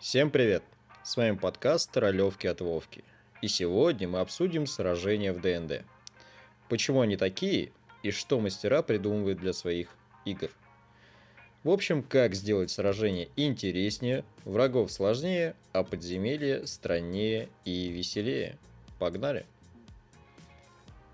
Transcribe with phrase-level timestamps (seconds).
[0.00, 0.62] Всем привет!
[1.04, 3.04] С вами подкаст «Ролевки от Вовки».
[3.42, 5.84] И сегодня мы обсудим сражения в ДНД.
[6.70, 7.70] Почему они такие
[8.02, 9.88] и что мастера придумывают для своих
[10.24, 10.48] игр.
[11.64, 18.56] В общем, как сделать сражение интереснее, врагов сложнее, а подземелье страннее и веселее.
[18.98, 19.44] Погнали!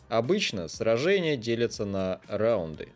[0.09, 2.91] Обычно сражения делятся на раунды.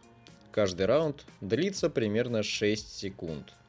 [0.53, 3.55] Каждый раунд длится примерно 6 секунд–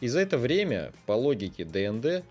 [0.00, 2.24] и за это время, по логике ДНД,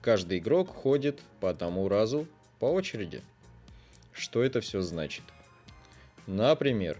[0.00, 2.26] каждый игрок ходит по одному разу
[2.58, 3.22] по очереди.
[4.12, 5.24] Что это все значит?
[6.26, 6.98] Например,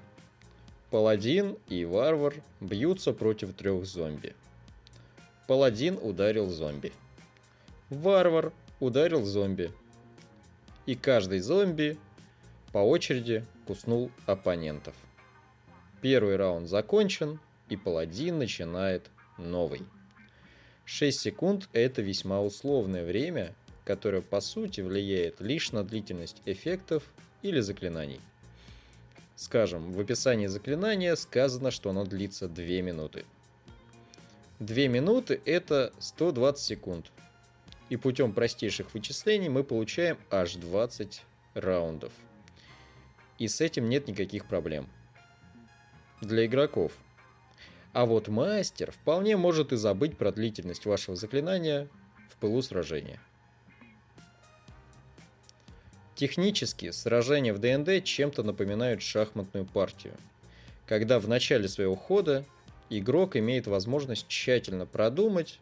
[0.90, 4.34] паладин и варвар бьются против трех зомби.
[5.46, 6.92] Паладин ударил зомби.
[7.88, 9.72] Варвар ударил зомби.
[10.86, 11.98] И каждый зомби
[12.72, 14.94] по очереди куснул оппонентов.
[16.00, 19.82] Первый раунд закончен, и паладин начинает новый.
[20.90, 27.04] 6 секунд– это весьма условное время, которое по сути влияет лишь на длительность эффектов
[27.42, 28.20] или заклинаний.
[29.36, 33.24] Скажем, в описании заклинания сказано, что оно длится 2 минуты.
[34.58, 37.12] 2 минуты– это 120 секунд.
[37.88, 41.22] И путем простейших вычислений мы получаем аж 20
[41.54, 42.12] раундов.
[43.38, 44.88] И с этим нет никаких проблем.
[46.20, 46.92] Для игроков–
[47.92, 51.88] а вот мастер вполне может и забыть про длительность вашего заклинания
[52.30, 53.20] в пылу сражения.
[56.14, 60.14] Технически сражения в ДНД чем-то напоминают шахматную партию,
[60.86, 62.44] когда в начале своего хода
[62.90, 65.60] игрок имеет возможность тщательно продумать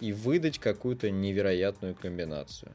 [0.00, 2.72] и выдать какую-то невероятную комбинацию.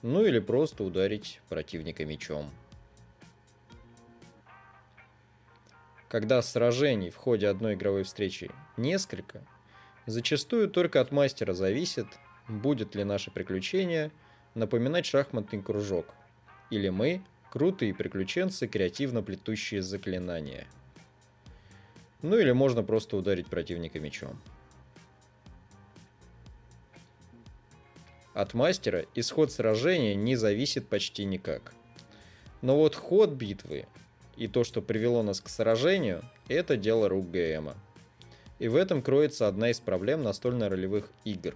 [0.00, 2.50] Ну или просто ударить противника мечом.
[6.14, 9.44] Когда сражений в ходе одной игровой встречи несколько,
[10.06, 12.06] зачастую только от мастера зависит,
[12.46, 14.12] будет ли наше приключение
[14.54, 16.14] напоминать шахматный кружок,
[16.70, 20.68] или мы крутые приключенцы, креативно плетущие заклинания.
[22.22, 24.40] Ну или можно просто ударить противника мечом.
[28.34, 31.74] От мастера исход сражения не зависит почти никак.
[32.62, 33.88] Но вот ход битвы
[34.36, 37.76] и то, что привело нас к сражению, это дело рук ГМа.
[38.58, 41.54] И в этом кроется одна из проблем настольно-ролевых игр,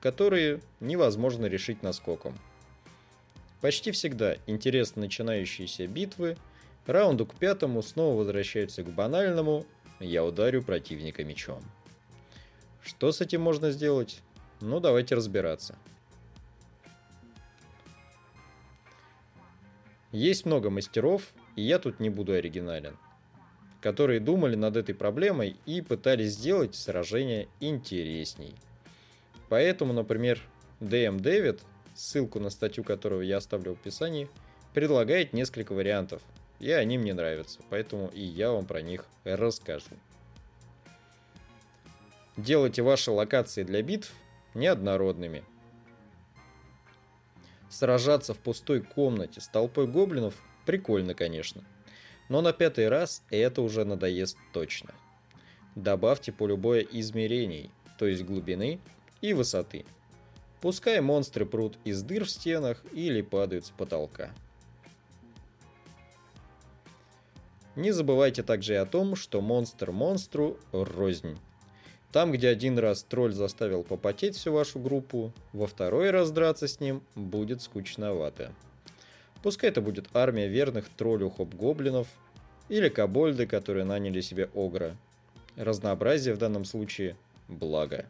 [0.00, 2.38] которые невозможно решить наскоком.
[3.60, 6.36] Почти всегда интересно начинающиеся битвы,
[6.86, 9.64] раунду к пятому снова возвращаются к банальному
[10.00, 11.62] «я ударю противника мечом».
[12.82, 14.20] Что с этим можно сделать?
[14.60, 15.76] Ну, давайте разбираться.
[20.12, 21.22] Есть много мастеров,
[21.56, 22.96] и я тут не буду оригинален,
[23.80, 28.54] которые думали над этой проблемой и пытались сделать сражение интересней.
[29.48, 30.40] Поэтому, например,
[30.80, 31.60] DM Дэвид,
[31.94, 34.28] ссылку на статью которого я оставлю в описании,
[34.72, 36.22] предлагает несколько вариантов,
[36.58, 39.90] и они мне нравятся, поэтому и я вам про них расскажу.
[42.36, 44.12] Делайте ваши локации для битв
[44.54, 45.44] неоднородными.
[47.68, 50.34] Сражаться в пустой комнате с толпой гоблинов
[50.66, 51.64] Прикольно, конечно.
[52.28, 54.94] Но на пятый раз это уже надоест точно.
[55.74, 58.80] Добавьте полюбое измерений, то есть глубины
[59.20, 59.84] и высоты.
[60.60, 64.30] Пускай монстры прут из дыр в стенах или падают с потолка.
[67.76, 71.36] Не забывайте также и о том, что монстр монстру рознь.
[72.12, 76.78] Там, где один раз тролль заставил попотеть всю вашу группу, во второй раз драться с
[76.78, 78.52] ним будет скучновато.
[79.44, 82.08] Пускай это будет армия верных троллю хоп-гоблинов
[82.70, 84.96] или кобольды, которые наняли себе огра.
[85.54, 87.14] Разнообразие в данном случае–
[87.48, 88.06] благо.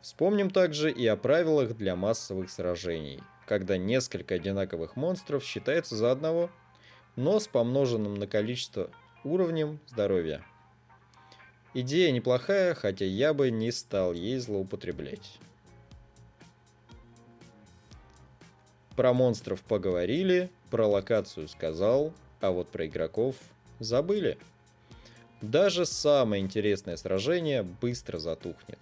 [0.00, 6.50] Вспомним также и о правилах для массовых сражений, когда несколько одинаковых монстров считаются за одного,
[7.16, 8.90] но с помноженным на количество
[9.24, 10.42] уровнем здоровья.
[11.74, 15.38] Идея неплохая, хотя я бы не стал ей злоупотреблять.
[18.96, 23.36] Про монстров поговорили, про локацию сказал, а вот про игроков
[23.78, 24.38] забыли.
[25.40, 28.78] Даже самое интересное сражение быстро затухнет.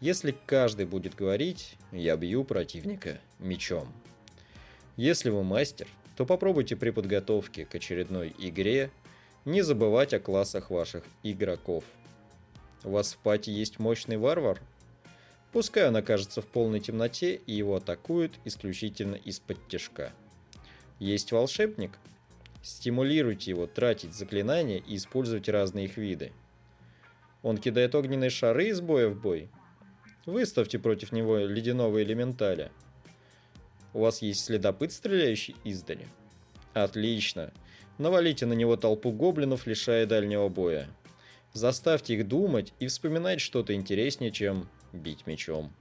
[0.00, 3.88] Если каждый будет говорить «я бью противника мечом».
[4.96, 8.90] Если вы мастер, то попробуйте при подготовке к очередной игре
[9.44, 11.84] не забывать о классах ваших игроков.
[12.84, 14.60] У вас в пати есть мощный варвар–
[15.54, 20.12] Пускай он окажется в полной темноте и его атакуют исключительно из-под тяжка.
[20.98, 21.92] Есть волшебник?
[22.60, 26.32] Стимулируйте его тратить заклинания и использовать разные их виды.
[27.44, 29.48] Он кидает огненные шары из боя в бой.
[30.26, 32.72] Выставьте против него ледяного элементаля.
[33.92, 36.08] У вас есть следопыт, стреляющий издали?
[36.72, 37.52] Отлично.
[37.98, 40.88] Навалите на него толпу гоблинов, лишая дальнего боя.
[41.52, 45.72] Заставьте их думать и вспоминать что-то интереснее, чем бить мечом.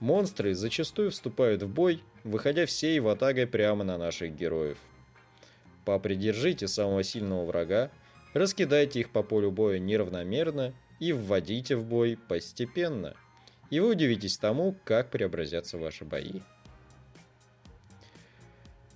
[0.00, 4.78] Монстры зачастую вступают в бой, выходя всей ватагой прямо на наших героев.
[5.84, 7.90] Попридержите самого сильного врага,
[8.32, 13.14] раскидайте их по полю боя неравномерно и вводите в бой постепенно.
[13.70, 16.40] И вы удивитесь тому, как преобразятся ваши бои.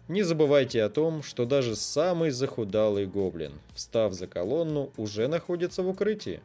[0.08, 5.88] Не забывайте о том, что даже самый захудалый гоблин, встав за колонну, уже находится в
[5.88, 6.40] укрытии.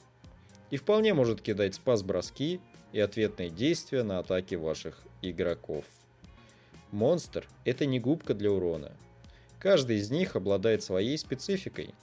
[0.73, 2.59] И вполне может кидать спас-броски
[2.93, 5.85] и ответные действия на атаки ваших игроков.
[6.89, 8.91] Монстр– это не губка для урона.
[9.59, 11.93] Каждый из них обладает своей спецификой.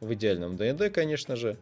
[0.00, 1.56] В идеальном ДНД, конечно же.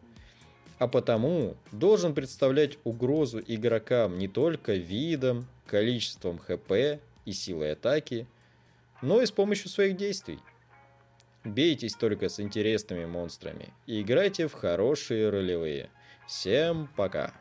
[0.79, 8.25] А потому должен представлять угрозу игрокам не только видом, количеством ХП и силой атаки,
[9.03, 10.39] но и с помощью своих действий.
[11.43, 15.91] Бейтесь только с интересными монстрами и играйте в хорошие ролевые.
[16.27, 17.33] Всем пока!